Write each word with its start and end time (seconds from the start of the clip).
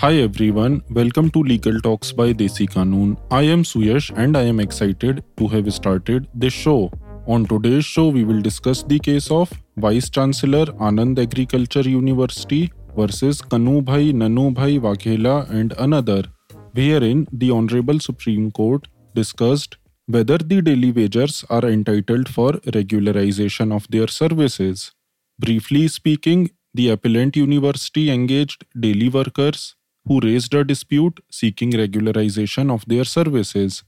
Hi 0.00 0.16
everyone, 0.16 0.82
welcome 0.90 1.30
to 1.30 1.42
Legal 1.42 1.80
Talks 1.80 2.12
by 2.12 2.34
Desi 2.34 2.66
Kanoon. 2.68 3.16
I 3.30 3.44
am 3.44 3.62
Suyash 3.62 4.12
and 4.14 4.36
I 4.36 4.42
am 4.42 4.60
excited 4.60 5.24
to 5.38 5.48
have 5.48 5.72
started 5.72 6.28
this 6.34 6.52
show. 6.52 6.90
On 7.26 7.46
today's 7.46 7.86
show, 7.86 8.08
we 8.08 8.22
will 8.22 8.42
discuss 8.42 8.82
the 8.82 8.98
case 8.98 9.30
of 9.30 9.50
Vice 9.78 10.10
Chancellor 10.10 10.66
Anand 10.88 11.18
Agriculture 11.18 11.88
University 11.88 12.70
versus 12.94 13.40
Kanubhai 13.40 14.12
Nanubhai 14.12 14.78
Waghela 14.78 15.48
and 15.48 15.72
another, 15.78 16.24
wherein 16.74 17.26
the 17.32 17.50
Honorable 17.50 17.98
Supreme 17.98 18.50
Court 18.50 18.86
discussed 19.14 19.78
whether 20.04 20.36
the 20.36 20.60
daily 20.60 20.92
wagers 20.92 21.42
are 21.48 21.64
entitled 21.64 22.28
for 22.28 22.52
regularization 22.76 23.74
of 23.74 23.88
their 23.88 24.08
services. 24.08 24.92
Briefly 25.38 25.88
speaking, 25.88 26.50
the 26.74 26.90
appellant 26.90 27.34
university 27.34 28.10
engaged 28.10 28.66
daily 28.78 29.08
workers 29.08 29.75
who 30.06 30.20
raised 30.20 30.54
a 30.54 30.64
dispute 30.64 31.20
seeking 31.30 31.72
regularization 31.72 32.70
of 32.70 32.84
their 32.86 33.04
services. 33.04 33.82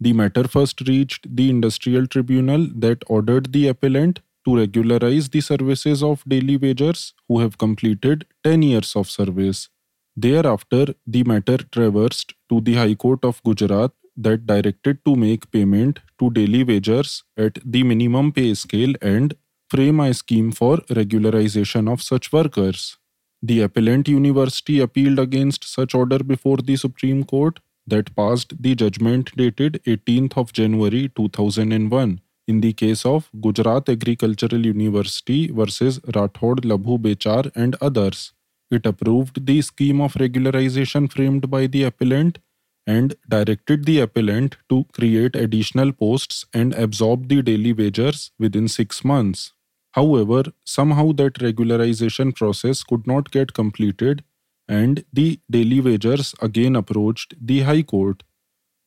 The 0.00 0.12
matter 0.12 0.44
first 0.46 0.80
reached 0.88 1.34
the 1.34 1.50
industrial 1.50 2.06
tribunal 2.06 2.68
that 2.76 3.02
ordered 3.06 3.52
the 3.52 3.68
appellant 3.68 4.20
to 4.44 4.56
regularize 4.56 5.28
the 5.28 5.40
services 5.40 6.02
of 6.02 6.22
daily 6.26 6.56
wagers 6.56 7.12
who 7.26 7.40
have 7.40 7.58
completed 7.58 8.24
10 8.44 8.62
years 8.62 8.94
of 8.96 9.10
service. 9.10 9.68
Thereafter, 10.16 10.94
the 11.06 11.24
matter 11.24 11.58
traversed 11.58 12.34
to 12.48 12.60
the 12.60 12.74
High 12.74 12.94
Court 12.94 13.24
of 13.24 13.42
Gujarat 13.42 13.92
that 14.16 14.46
directed 14.46 15.04
to 15.04 15.14
make 15.14 15.50
payment 15.50 16.00
to 16.18 16.30
daily 16.30 16.64
wagers 16.64 17.24
at 17.36 17.58
the 17.64 17.82
minimum 17.82 18.32
pay 18.32 18.54
scale 18.54 18.94
and 19.00 19.34
frame 19.70 20.00
a 20.00 20.12
scheme 20.14 20.50
for 20.50 20.78
regularization 20.88 21.92
of 21.92 22.02
such 22.02 22.32
workers. 22.32 22.98
The 23.42 23.60
appellant 23.60 24.08
university 24.08 24.80
appealed 24.80 25.18
against 25.18 25.64
such 25.64 25.94
order 25.94 26.18
before 26.18 26.56
the 26.56 26.76
Supreme 26.76 27.24
Court 27.24 27.60
that 27.86 28.14
passed 28.16 28.60
the 28.60 28.74
judgment 28.74 29.30
dated 29.36 29.80
18th 29.86 30.36
of 30.36 30.52
January 30.52 31.10
2001 31.14 32.20
in 32.48 32.60
the 32.60 32.72
case 32.72 33.04
of 33.04 33.30
Gujarat 33.40 33.88
Agricultural 33.88 34.66
University 34.66 35.50
versus 35.52 36.00
Rathod 36.16 36.64
Labhu 36.64 36.98
Bechar 36.98 37.52
and 37.54 37.76
others. 37.80 38.32
It 38.70 38.86
approved 38.86 39.46
the 39.46 39.62
scheme 39.62 40.00
of 40.00 40.14
regularization 40.14 41.10
framed 41.12 41.50
by 41.50 41.66
the 41.66 41.84
appellant 41.84 42.38
and 42.86 43.14
directed 43.28 43.84
the 43.84 44.00
appellant 44.00 44.56
to 44.70 44.84
create 44.92 45.36
additional 45.36 45.92
posts 45.92 46.46
and 46.52 46.74
absorb 46.74 47.28
the 47.28 47.42
daily 47.42 47.72
wagers 47.72 48.32
within 48.38 48.66
six 48.66 49.04
months. 49.04 49.52
However, 49.98 50.44
somehow 50.64 51.06
that 51.20 51.40
regularization 51.44 52.32
process 52.40 52.82
could 52.84 53.06
not 53.12 53.30
get 53.36 53.52
completed, 53.52 54.22
and 54.68 55.04
the 55.12 55.40
daily 55.50 55.80
wagers 55.80 56.34
again 56.40 56.76
approached 56.76 57.34
the 57.50 57.60
High 57.68 57.82
Court. 57.82 58.22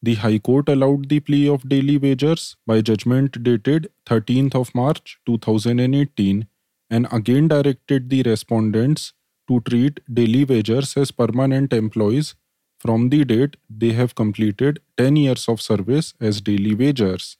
The 0.01 0.15
High 0.15 0.39
Court 0.39 0.69
allowed 0.69 1.09
the 1.09 1.19
plea 1.19 1.49
of 1.49 1.67
daily 1.67 1.97
wagers 1.97 2.55
by 2.65 2.79
judgment 2.81 3.43
dated 3.43 3.89
13th 4.05 4.55
of 4.61 4.73
March 4.73 5.17
2018 5.25 6.47
and 6.89 7.07
again 7.11 7.49
directed 7.49 8.09
the 8.09 8.23
respondents 8.23 9.11
to 9.49 9.59
treat 9.69 9.99
daily 10.21 10.45
wagers 10.45 10.95
as 10.95 11.11
permanent 11.11 11.73
employees 11.73 12.33
from 12.79 13.09
the 13.09 13.23
date 13.25 13.57
they 13.83 13.91
have 13.99 14.15
completed 14.15 14.79
10 14.97 15.21
years 15.25 15.47
of 15.49 15.61
service 15.61 16.13
as 16.21 16.41
daily 16.41 16.73
wagers. 16.73 17.37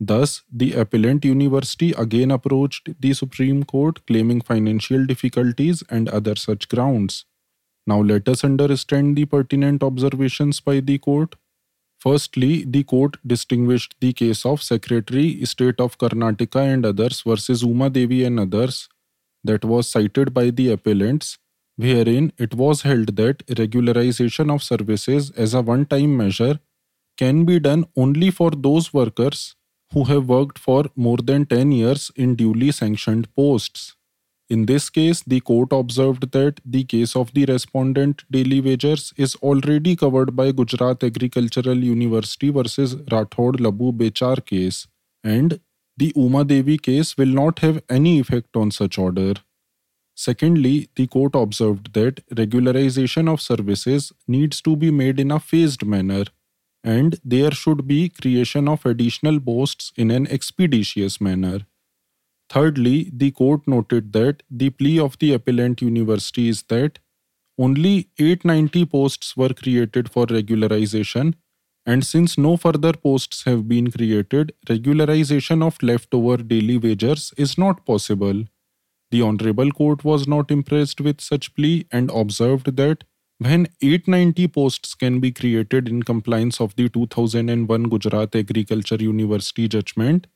Thus, 0.00 0.42
the 0.52 0.72
appellant 0.72 1.24
university 1.24 1.92
again 1.92 2.30
approached 2.30 2.88
the 3.00 3.14
Supreme 3.14 3.62
Court 3.62 4.04
claiming 4.06 4.40
financial 4.40 5.06
difficulties 5.06 5.82
and 5.88 6.08
other 6.08 6.34
such 6.34 6.68
grounds. 6.68 7.24
Now, 7.86 8.00
let 8.00 8.28
us 8.28 8.44
understand 8.44 9.16
the 9.16 9.26
pertinent 9.26 9.82
observations 9.82 10.60
by 10.60 10.80
the 10.80 10.98
court. 10.98 11.36
Firstly, 11.98 12.64
the 12.64 12.82
court 12.82 13.16
distinguished 13.26 13.94
the 14.00 14.12
case 14.12 14.44
of 14.44 14.62
Secretary 14.62 15.44
State 15.44 15.80
of 15.80 15.96
Karnataka 15.96 16.60
and 16.60 16.84
others 16.84 17.22
versus 17.22 17.62
Uma 17.62 17.88
Devi 17.88 18.24
and 18.24 18.40
others 18.40 18.88
that 19.44 19.64
was 19.64 19.88
cited 19.88 20.34
by 20.34 20.50
the 20.50 20.72
appellants, 20.72 21.38
wherein 21.76 22.32
it 22.36 22.54
was 22.54 22.82
held 22.82 23.16
that 23.16 23.46
regularization 23.46 24.52
of 24.52 24.62
services 24.62 25.30
as 25.32 25.54
a 25.54 25.62
one 25.62 25.86
time 25.86 26.16
measure 26.16 26.58
can 27.16 27.44
be 27.44 27.60
done 27.60 27.84
only 27.96 28.30
for 28.30 28.50
those 28.50 28.92
workers 28.92 29.54
who 29.94 30.04
have 30.04 30.28
worked 30.28 30.58
for 30.58 30.84
more 30.96 31.18
than 31.18 31.46
10 31.46 31.70
years 31.72 32.10
in 32.16 32.34
duly 32.34 32.72
sanctioned 32.72 33.32
posts. 33.36 33.94
In 34.50 34.66
this 34.66 34.90
case, 34.90 35.22
the 35.22 35.40
court 35.40 35.68
observed 35.72 36.32
that 36.32 36.60
the 36.64 36.82
case 36.84 37.14
of 37.16 37.32
the 37.32 37.44
respondent 37.46 38.24
daily 38.30 38.60
wagers 38.60 39.12
is 39.16 39.36
already 39.36 39.94
covered 39.96 40.34
by 40.36 40.50
Gujarat 40.50 41.02
Agricultural 41.02 41.78
University 41.78 42.50
versus 42.50 42.96
Rathod 43.14 43.60
Labhu 43.66 43.92
Bechar 43.96 44.44
case, 44.44 44.86
and 45.22 45.60
the 45.96 46.12
Uma 46.16 46.44
Devi 46.44 46.76
case 46.76 47.16
will 47.16 47.34
not 47.40 47.60
have 47.60 47.82
any 47.88 48.18
effect 48.18 48.56
on 48.56 48.70
such 48.72 48.98
order. 48.98 49.34
Secondly, 50.16 50.88
the 50.96 51.06
court 51.06 51.34
observed 51.34 51.92
that 51.94 52.26
regularization 52.28 53.32
of 53.32 53.40
services 53.40 54.12
needs 54.26 54.60
to 54.60 54.76
be 54.76 54.90
made 54.90 55.18
in 55.18 55.30
a 55.30 55.40
phased 55.40 55.86
manner 55.86 56.24
and 56.84 57.18
there 57.24 57.50
should 57.50 57.86
be 57.88 58.10
creation 58.10 58.68
of 58.68 58.86
additional 58.86 59.40
posts 59.40 59.92
in 59.96 60.10
an 60.10 60.26
expeditious 60.28 61.20
manner. 61.20 61.60
Thirdly, 62.50 63.10
the 63.12 63.30
court 63.30 63.66
noted 63.66 64.12
that 64.12 64.42
the 64.50 64.70
plea 64.70 65.00
of 65.00 65.18
the 65.18 65.32
appellant 65.32 65.80
university 65.80 66.48
is 66.48 66.62
that 66.64 66.98
only 67.58 68.10
890 68.18 68.84
posts 68.86 69.36
were 69.36 69.48
created 69.48 70.10
for 70.10 70.26
regularization, 70.26 71.34
and 71.86 72.04
since 72.04 72.36
no 72.36 72.56
further 72.56 72.92
posts 72.92 73.44
have 73.44 73.68
been 73.68 73.90
created, 73.90 74.52
regularization 74.68 75.62
of 75.62 75.82
leftover 75.82 76.36
daily 76.38 76.76
wagers 76.76 77.32
is 77.36 77.56
not 77.56 77.86
possible. 77.86 78.44
The 79.10 79.22
Honorable 79.22 79.70
Court 79.70 80.04
was 80.04 80.26
not 80.26 80.50
impressed 80.50 81.00
with 81.00 81.20
such 81.20 81.54
plea 81.54 81.86
and 81.92 82.10
observed 82.10 82.76
that 82.76 83.04
when 83.44 83.66
890 83.82 84.48
posts 84.48 84.94
can 84.94 85.20
be 85.20 85.30
created 85.30 85.86
in 85.86 86.02
compliance 86.02 86.60
of 86.62 86.74
the 86.76 86.88
2001 86.88 87.82
Gujarat 87.90 88.34
Agriculture 88.34 88.96
University 88.96 89.68
judgment, 89.68 90.26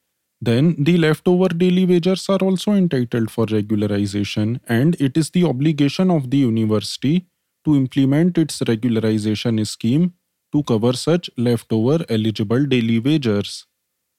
then 0.42 0.76
the 0.78 0.98
leftover 0.98 1.48
daily 1.48 1.86
wagers 1.86 2.28
are 2.28 2.42
also 2.48 2.72
entitled 2.72 3.30
for 3.30 3.46
regularization, 3.46 4.60
and 4.69 4.94
it 5.00 5.16
is 5.16 5.30
the 5.30 5.44
obligation 5.44 6.10
of 6.10 6.30
the 6.30 6.36
university 6.36 7.24
to 7.64 7.76
implement 7.76 8.36
its 8.36 8.60
regularization 8.60 9.66
scheme 9.66 10.12
to 10.52 10.62
cover 10.64 10.92
such 10.92 11.30
leftover 11.38 12.04
eligible 12.10 12.66
daily 12.66 12.98
wagers. 12.98 13.64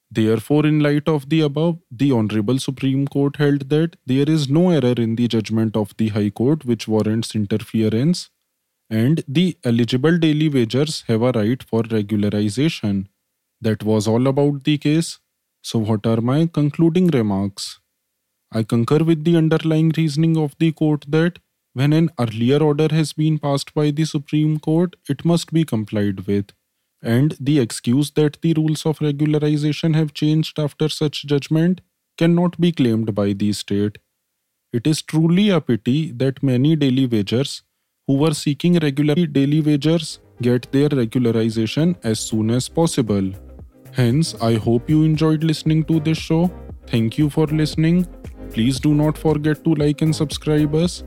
Therefore, 0.10 0.66
in 0.66 0.80
light 0.80 1.08
of 1.08 1.30
the 1.30 1.42
above, 1.42 1.78
the 1.92 2.12
Honorable 2.12 2.58
Supreme 2.58 3.08
Court 3.08 3.36
held 3.36 3.70
that 3.70 3.98
there 4.08 4.28
is 4.28 4.50
no 4.50 4.72
error 4.72 4.96
in 4.98 5.16
the 5.16 5.28
judgment 5.28 5.78
of 5.78 5.96
the 5.98 6.08
High 6.08 6.32
Court 6.32 6.66
which 6.66 6.88
warrants 6.88 7.36
interference 7.36 8.30
and 8.90 9.24
the 9.28 9.58
eligible 9.64 10.18
daily 10.18 10.50
wagers 10.50 11.04
have 11.08 11.22
a 11.22 11.32
right 11.32 11.64
for 11.64 11.84
regularization. 11.84 13.08
That 13.62 13.84
was 13.84 14.08
all 14.08 14.28
about 14.28 14.64
the 14.64 14.78
case. 14.78 15.20
So, 15.62 15.80
what 15.80 16.06
are 16.08 16.22
my 16.22 16.48
concluding 16.48 17.08
remarks? 17.08 17.80
I 18.52 18.64
concur 18.64 19.00
with 19.00 19.24
the 19.24 19.38
underlying 19.38 19.92
reasoning 19.98 20.38
of 20.38 20.56
the 20.60 20.72
court 20.72 21.06
that 21.10 21.40
when 21.74 21.94
an 21.94 22.10
earlier 22.20 22.62
order 22.64 22.88
has 22.92 23.14
been 23.14 23.40
passed 23.40 23.74
by 23.74 23.92
the 23.92 24.06
Supreme 24.06 24.60
Court, 24.60 24.96
it 25.10 25.26
must 25.26 25.54
be 25.54 25.66
complied 25.66 26.22
with. 26.28 26.52
And 27.02 27.36
the 27.40 27.60
excuse 27.60 28.12
that 28.12 28.42
the 28.42 28.54
rules 28.54 28.86
of 28.86 29.00
regularization 29.00 29.96
have 29.96 30.14
changed 30.14 30.60
after 30.60 30.90
such 30.90 31.26
judgment 31.26 31.82
cannot 32.18 32.60
be 32.60 32.72
claimed 32.72 33.16
by 33.16 33.34
the 33.34 33.54
state. 33.54 34.00
It 34.74 34.88
is 34.88 35.02
truly 35.02 35.50
a 35.50 35.62
pity 35.62 36.12
that 36.14 36.44
many 36.44 36.76
daily 36.76 37.06
wagers 37.08 37.64
who 38.10 38.16
were 38.16 38.34
seeking 38.34 38.76
regular 38.84 39.14
daily 39.38 39.62
wagers 39.62 40.08
get 40.42 40.64
their 40.72 40.90
regularization 40.90 41.96
as 42.04 42.20
soon 42.20 42.50
as 42.50 42.68
possible. 42.68 43.28
Hence, 43.94 44.34
I 44.42 44.56
hope 44.56 44.90
you 44.90 45.04
enjoyed 45.04 45.44
listening 45.44 45.84
to 45.84 46.00
this 46.00 46.18
show. 46.18 46.50
Thank 46.88 47.20
you 47.20 47.30
for 47.30 47.46
listening. 47.46 48.08
Please 48.50 48.80
do 48.80 48.96
not 48.96 49.16
forget 49.16 49.64
to 49.64 49.76
like 49.76 50.02
and 50.02 50.16
subscribe 50.16 50.74
us. 50.74 51.04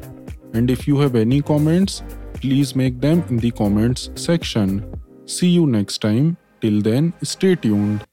And 0.54 0.70
if 0.70 0.86
you 0.86 0.96
have 1.00 1.16
any 1.16 1.42
comments, 1.42 2.04
please 2.34 2.76
make 2.76 3.00
them 3.00 3.24
in 3.30 3.38
the 3.38 3.50
comments 3.50 4.10
section. 4.14 4.86
See 5.26 5.48
you 5.48 5.66
next 5.66 5.98
time. 5.98 6.36
Till 6.60 6.80
then, 6.82 7.14
stay 7.24 7.56
tuned. 7.56 8.06